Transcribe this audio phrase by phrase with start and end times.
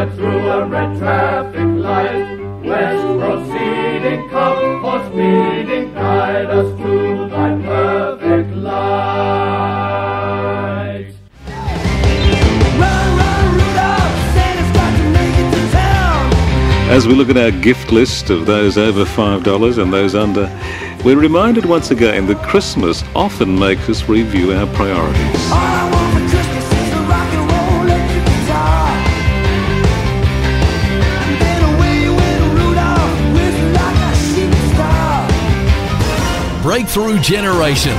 [0.00, 2.38] right through a red traffic light.
[2.64, 9.50] West proceeding, come for speeding, guide us to thy perfect light.
[12.78, 16.32] Run, run, Rudolph, Santa's got to make it to town.
[16.90, 20.48] As we look at our gift list of those over $5 and those under,
[21.04, 25.99] we're reminded once again that Christmas often makes us review our priorities.
[36.62, 37.96] To Generation.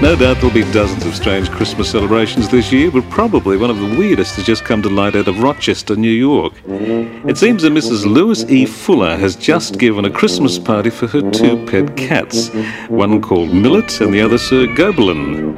[0.00, 3.78] No doubt there'll be dozens of strange Christmas celebrations this year, but probably one of
[3.80, 6.52] the weirdest has just come to light out of Rochester, New York.
[6.68, 8.04] It seems that Mrs.
[8.04, 8.66] Lewis E.
[8.66, 12.50] Fuller has just given a Christmas party for her two pet cats,
[12.88, 15.54] one called Millet and the other Sir Gobelin.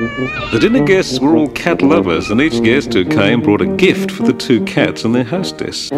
[0.00, 4.10] The dinner guests were all cat lovers, and each guest who came brought a gift
[4.10, 5.90] for the two cats and their hostess.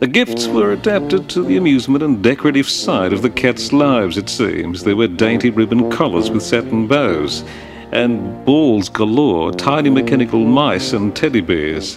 [0.00, 4.28] The gifts were adapted to the amusement and decorative side of the cats' lives, it
[4.28, 4.82] seems.
[4.82, 7.44] There were dainty ribbon collars with satin bows,
[7.92, 11.96] and balls galore, tiny mechanical mice and teddy bears.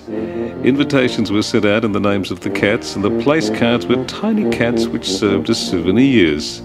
[0.64, 4.06] Invitations were sent out in the names of the cats, and the place cards were
[4.06, 6.62] tiny cats which served as souvenirs.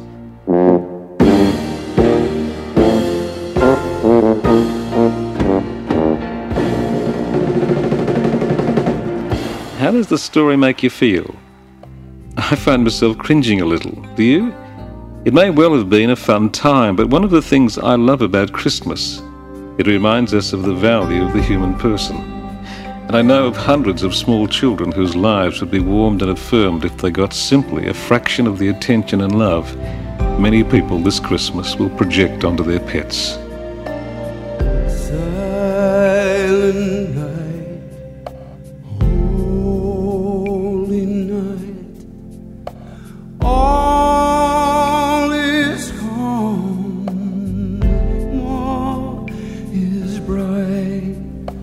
[9.83, 11.35] How does the story make you feel?
[12.37, 14.01] I find myself cringing a little.
[14.15, 14.55] Do you?
[15.25, 18.23] It may well have been a fun time, but one of the things I love
[18.23, 19.21] about Christmas,
[19.79, 22.15] it reminds us of the value of the human person.
[23.09, 26.85] And I know of hundreds of small children whose lives would be warmed and affirmed
[26.85, 29.77] if they got simply a fraction of the attention and love
[30.39, 33.37] many people this Christmas will project onto their pets.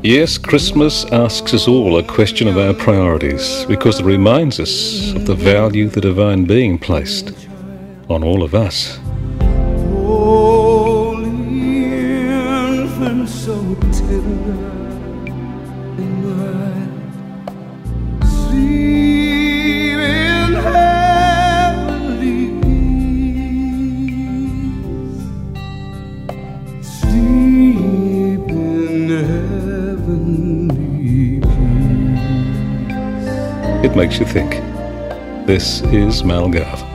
[0.03, 5.25] Yes, Christmas asks us all a question of our priorities because it reminds us of
[5.25, 7.33] the value the divine being placed
[8.09, 8.97] on all of us.
[9.41, 10.48] Oh,
[33.81, 34.51] It makes you think.
[35.47, 36.88] This is Mal Garve.